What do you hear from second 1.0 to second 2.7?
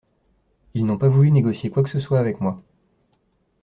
voulu négocier quoi que ce soit avec moi.